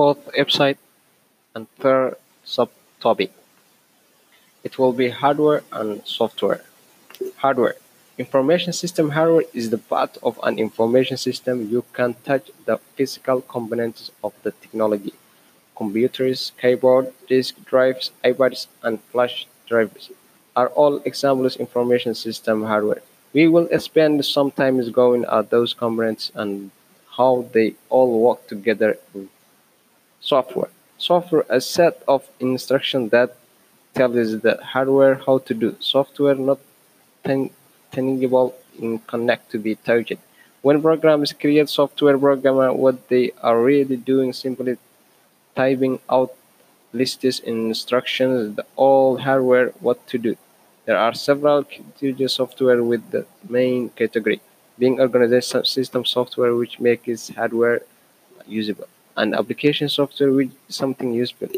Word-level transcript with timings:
fourth 0.00 0.32
website 0.32 0.78
and 1.54 1.66
third 1.78 2.16
subtopic. 2.46 3.28
It 4.64 4.78
will 4.78 4.94
be 4.94 5.10
hardware 5.10 5.62
and 5.70 6.00
software. 6.06 6.62
Hardware. 7.44 7.76
Information 8.16 8.72
system 8.72 9.10
hardware 9.10 9.44
is 9.52 9.68
the 9.68 9.76
part 9.92 10.16
of 10.22 10.40
an 10.42 10.58
information 10.58 11.18
system 11.18 11.68
you 11.68 11.84
can 11.92 12.14
touch 12.24 12.46
the 12.64 12.78
physical 12.96 13.42
components 13.42 14.10
of 14.24 14.32
the 14.42 14.52
technology. 14.62 15.12
Computers, 15.76 16.52
keyboard, 16.58 17.12
disk 17.28 17.62
drives, 17.66 18.10
iPads, 18.24 18.68
and 18.82 19.02
flash 19.12 19.46
drives 19.68 20.10
are 20.56 20.68
all 20.68 20.96
examples 21.04 21.56
of 21.56 21.60
information 21.60 22.14
system 22.14 22.64
hardware. 22.64 23.02
We 23.34 23.48
will 23.48 23.68
spend 23.78 24.24
some 24.24 24.50
time 24.50 24.80
going 24.92 25.26
at 25.26 25.50
those 25.50 25.74
components 25.74 26.32
and 26.34 26.70
how 27.18 27.44
they 27.52 27.74
all 27.90 28.10
work 28.18 28.46
together 28.46 28.96
software. 30.20 30.70
Software 30.98 31.46
a 31.48 31.60
set 31.60 32.02
of 32.06 32.28
instructions 32.40 33.10
that 33.10 33.36
tells 33.94 34.40
the 34.40 34.58
hardware 34.62 35.14
how 35.26 35.38
to 35.38 35.54
do. 35.54 35.76
Software 35.80 36.34
not 36.34 36.58
tangible 37.24 38.54
in 38.78 38.98
connect 39.00 39.50
to 39.50 39.58
be 39.58 39.74
touched. 39.74 40.18
When 40.62 40.82
programs 40.82 41.32
create 41.32 41.68
software 41.68 42.18
programmer 42.18 42.72
what 42.72 43.08
they 43.08 43.32
are 43.42 43.60
really 43.60 43.96
doing 43.96 44.32
simply 44.32 44.76
typing 45.56 45.98
out 46.08 46.34
lists 46.92 47.38
instructions 47.40 48.56
the 48.56 48.64
all 48.76 49.16
hardware 49.16 49.68
what 49.80 50.06
to 50.08 50.18
do. 50.18 50.36
There 50.84 50.98
are 50.98 51.14
several 51.14 51.64
categories 51.64 52.32
software 52.32 52.82
with 52.82 53.10
the 53.10 53.26
main 53.48 53.90
category 53.90 54.40
being 54.78 55.00
organization 55.00 55.64
system 55.64 56.04
software 56.04 56.54
which 56.54 56.80
makes 56.80 57.28
hardware 57.28 57.82
usable 58.46 58.88
and 59.16 59.34
application 59.34 59.88
software 59.88 60.32
with 60.32 60.52
something 60.68 61.12
useful. 61.12 61.48